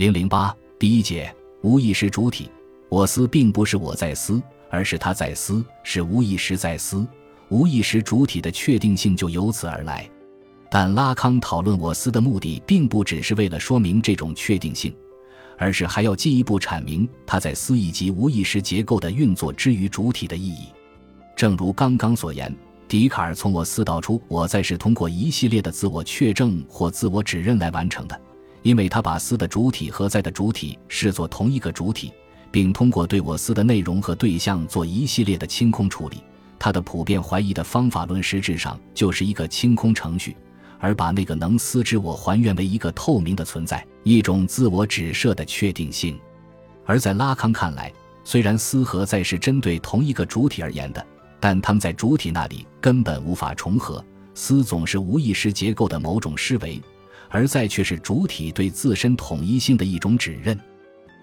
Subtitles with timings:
[0.00, 1.30] 零零八第一节
[1.60, 2.50] 无意识主体，
[2.88, 7.06] 我思并不是我在思，而是他在思，是无意识在思，
[7.50, 10.08] 无意识主体的确定性就由此而来。
[10.70, 14.90] 但拉康讨论我思的目的，并不只是为了说明这种确定性，
[15.58, 20.68] 而是还要进一步阐明他在思以及无意识结构的运作之于主体的意义。
[21.36, 22.50] 正如刚刚所言，
[22.88, 28.18] 笛卡尔从我思导出我在是通过一系列的自我确证或自我指认来完成的。
[28.62, 32.12] 因为他把思的主体和在的主体视作同一个主体，
[32.50, 36.22] 并通过对我思的内容和对象做一系列的清空处理，
[36.58, 40.36] 他的普遍怀疑的方法论实质上就是一个清空程序，
[40.78, 46.18] 而把那个能思之我还原为一个透明的存在，一种自我指涉的确定性。
[46.84, 47.92] 而在拉康看来，
[48.24, 51.06] 虽然思和在是针对同一个主体而言的，
[51.38, 54.04] 但他们在主体那里根本无法重合。
[54.34, 56.80] 思总是无意识结构的某种思维。
[57.30, 60.58] 而在却是主体对自身统一性的一种指认。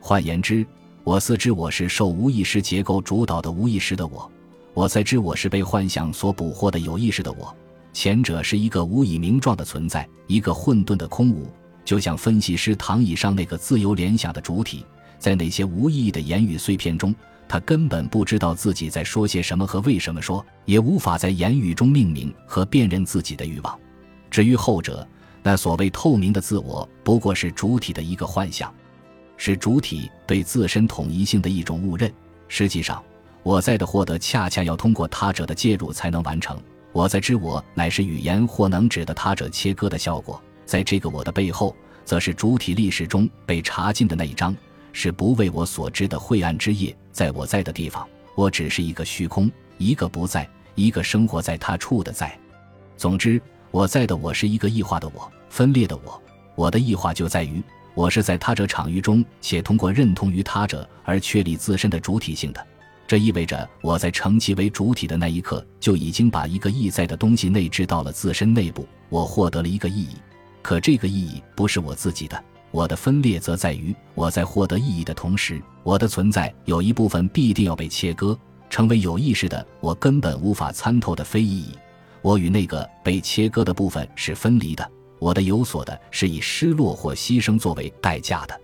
[0.00, 0.64] 换言之，
[1.02, 4.30] 我思知我是受无意识结构主导的无意识的我；
[4.72, 7.54] 我在知我是被幻想所捕获的有意识的我。
[7.92, 11.50] 前者是一个无以名状的存在，一个混沌的空无，
[11.84, 14.84] 就像分析师躺椅上那个自由联想的主体，
[15.18, 17.14] 在那些无意义的言语碎片中，
[17.48, 23.76] 他根本不知道自己在说些什么和为什么说，也无法在言语中命名和辨认自己的欲望。
[24.30, 25.08] 至于后者，
[25.46, 28.74] 那所谓透明的自我，不过是主体的一个幻想，
[29.36, 32.12] 是主体对自身统一性的一种误认。
[32.48, 33.00] 实际上，
[33.44, 36.60] 我在的获得恰恰要通过他者的介入才能完成。
[36.90, 40.42] 我在之我，乃是语言或能指的他者切割的效果。
[40.64, 44.52] 在这个我的背后，则是主体历史中被查禁的那一章，
[44.92, 46.92] 是不为我所知的晦暗之夜。
[47.12, 52.36] 在我在的地方，我只是一个虚空，一个不在，一个生活在他处的在。
[52.96, 55.30] 总之，我在的我是一个异化的我。
[55.48, 56.20] 分裂的我，
[56.54, 57.62] 我的异化就在于
[57.94, 62.66] 我是在他者场域中，且通过认同于他者而确立自身的主体性的。
[63.06, 68.86] 这意味着我在成其为主体的那一刻，就已经把一个意在的东西内置到了自身内部。
[69.08, 70.16] 我获得了一个意义，
[70.60, 72.42] 可这个意义不是我自己的。
[72.72, 78.36] 我的分裂则在于我在获得意义的同时，我的存在有一部分必定要被切割，
[78.68, 81.70] 成为有意识的我根本无法参透的非意义。
[82.22, 84.90] 我与那个被切割的部分是分离的。
[85.18, 88.60] 我的有所的是以失落或牺牲作为代价的，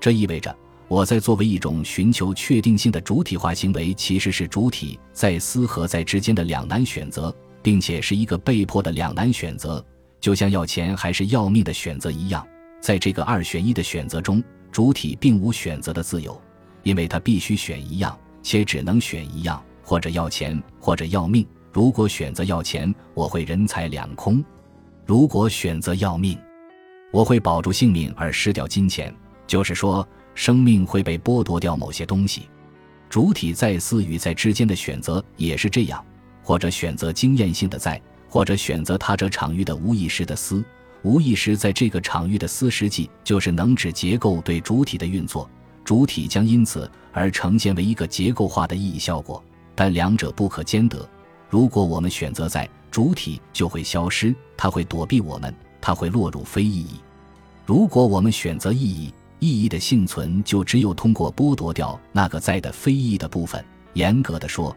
[0.00, 0.54] 这意味着
[0.88, 9.84] 我在作为一种寻求确定性的主体化行为，其实是主体在思和在之间的两难选择，并且是一个被迫的两难选择，
[10.20, 12.46] 就像要钱还是要命的选择一样。
[12.80, 16.40] 在这个二选一的选择中，主体并无选择的自由，
[16.82, 21.44] 因为他必须选一样，且只能选一样，或者要钱，或者要命。
[21.72, 24.44] 如果选择要钱，我会人财两空。
[25.06, 26.36] 如果选择要命，
[27.12, 29.14] 我会保住性命而失掉金钱，
[29.46, 32.48] 就是说，生命会被剥夺掉某些东西。
[33.08, 36.04] 主体在思与在之间的选择也是这样，
[36.42, 40.64] 或者选择经验性的在，或者选择他者场域的无意识的思。
[41.02, 45.48] 无意识在这个场域的思，实际就是能指结构对主体的运作，
[45.84, 49.40] 主体将因此而呈现为一个结构化的意义效果，
[49.76, 51.08] 但两者不可兼得。
[51.48, 52.68] 如果我们选择在。
[52.96, 56.98] 主体就会消失，它会躲避我们，它会落入非意义。
[57.66, 63.62] 如果我们选择意义，意义的幸存就只有通过剥夺掉那个在的非意义的部分。
[63.92, 64.74] 严格的说，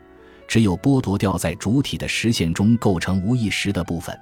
[0.49, 4.13] 只有剥夺掉在主体的实现中构成无意识的部分。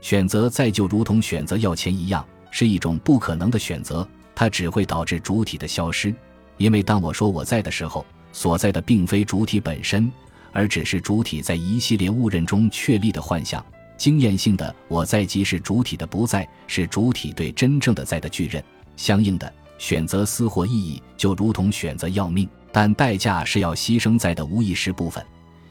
[0.00, 4.04] 选择在就如同选择要钱一样，是一种不可能的选择，
[4.34, 6.12] 它只会导致主体的消失。
[6.56, 10.10] 因为当我说我在的时候，所在的并非主体本身。
[10.52, 13.64] 而只是主体在一系列误认中确立的幻象，
[13.96, 18.62] 经验性的我在即是主体的不在，是主体对真正的在的巨认。
[18.96, 25.24] 相应的，选择思或意义就如同选择要命，但代价是要牺牲在的无意识部分，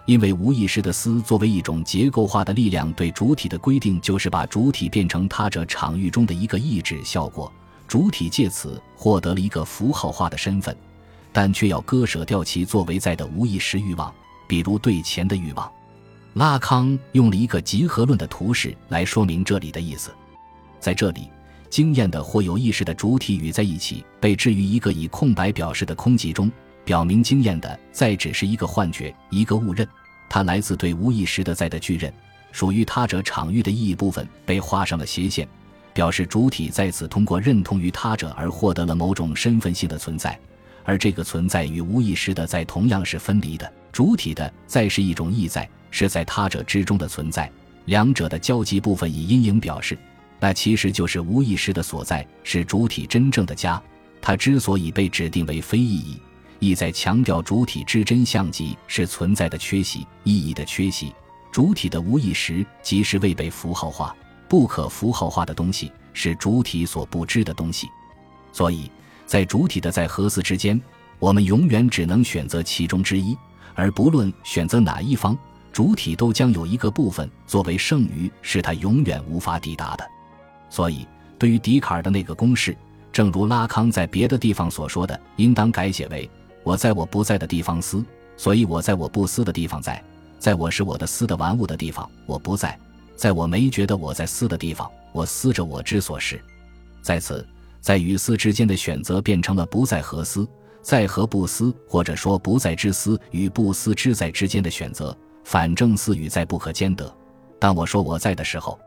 [0.06, 7.52] 因为无意识的思作为一种结构化的力量对主体的规定，就是把主体变成他者场域中的一个意志效果，
[7.88, 10.76] 主体借此获得了一个符号化的身份，
[11.34, 14.14] 但却要割舍掉其作为在的无意识欲望。
[14.48, 15.72] 比如对钱的欲望，
[16.34, 20.12] 拉康用了一个集合论的图式来说明这里的意思。
[20.80, 21.30] 在这里，
[21.70, 26.52] 经验的或有意识的主体与在一起，被置于一个以空白表示的空集中，
[26.86, 29.86] 表明经验的在只是一个幻觉，一个误认，
[30.30, 32.14] 它来自对无意识的在的巨认，
[32.52, 35.48] 属于他者场域的意义部分被画上了斜线，
[35.94, 40.40] 表示主体在此通过认同于他者而获得了某种身份性的存在，
[40.86, 43.70] 而这个存在与无意识的在同样是分离的。
[43.98, 47.52] 主体的在是一种意在，是在他者之中的存在，
[47.86, 49.98] 两者的交集部分以阴影表示，
[50.40, 53.82] 那其实就是无意识的所在，是主体真正的家。
[54.22, 56.22] 它之所以被指定为非意义，
[56.60, 61.12] 意在强调主体之真相即是存在的缺席、意义的缺席。
[61.52, 64.16] 主体的无意识即是未被符号化、
[64.48, 67.88] 不可符号化的东西，是主体所不知的东西。
[68.54, 68.92] 所以
[69.26, 70.80] 在主体的在和思之间，
[71.18, 73.36] 我们永远只能选择其中之一，
[73.78, 75.38] 而不论选择哪一方，
[75.72, 80.04] 主体都将有一个部分作为剩余，是他永远无法抵达的。
[80.68, 81.08] 所以，
[81.38, 82.76] 对于笛卡尔的那个公式，
[83.14, 86.28] 正如拉康在别的地方所说的，应当改写为：
[86.64, 88.04] 我在我不在的地方思，
[88.36, 90.04] 所以我在我不思的地方在。
[90.40, 92.72] 在我是我的思的玩物的地方，我不在；
[93.16, 96.44] 在我没觉得我在思的地方，我思着我之所是。
[97.04, 97.48] 在此，
[97.80, 100.48] 在与思之间的选择变成了不在和思，
[100.88, 105.14] 在和不思，或者说不在之思与不思之在之间的选择。
[105.44, 107.14] 反正思与在不可兼得。
[107.60, 108.80] 当我说我在的时候，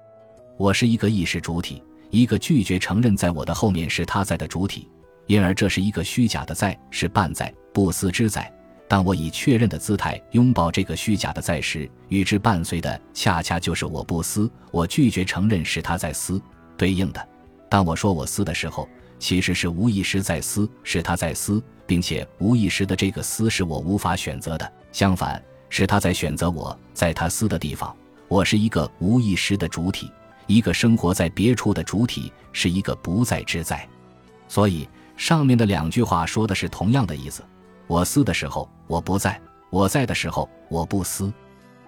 [0.56, 4.88] 我是一个意识主体，一个拒绝承认在我的后面是他在的主体，
[5.26, 8.50] 因而这是一个虚假的在，是半在，不思之在。
[8.88, 16.40] 当我以确认的姿态拥抱这个虚假的在时，与之伴随的恰恰就是我不思，我拒绝承认是他在思。
[16.78, 17.28] 对应的，
[17.68, 18.88] 当我说我思的时候，
[19.20, 24.72] 其实是无意识在思，是他在思，并且无意识的这个思是我无法选择的。
[24.90, 27.94] 相反，是他在选择我，在他思的地方，
[28.26, 30.10] 我是一个无意识的主体，
[30.46, 33.86] 一个生活在别处的主体，是一个不在之在。
[34.48, 37.44] 所以，上面的两句话说的是同样的意思。
[37.86, 39.32] 我思的时候，我不在；
[39.68, 41.32] 我在的时候，我不思。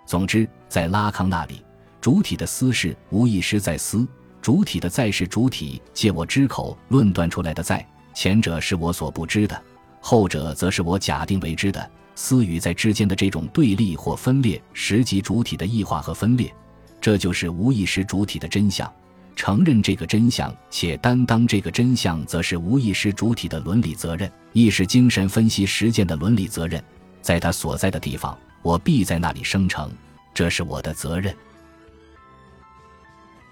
[0.05, 1.64] 总之，在拉康那里，
[2.00, 4.06] 主体的思是无意识在思，
[4.42, 7.86] 主体的在是主体借我之口论断出来的在。
[8.12, 9.58] 前者是我所不知的，
[10.00, 11.90] 后者则是我假定为知的。
[12.14, 16.52] 思与在之间的这种对立或分裂，实际主体的异化和分裂。
[17.00, 18.92] 这就是无意识主体的真相。
[19.34, 26.82] 承认这个真相，且担当这个真相，则是无意识主体的伦理责任，意识精神分析实践的伦理责任。
[27.22, 29.90] 在他所在的地方，我必在那里生成，
[30.34, 31.34] 这是我的责任。